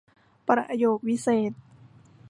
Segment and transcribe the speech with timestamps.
[0.47, 1.59] ประโยควิเศษณ์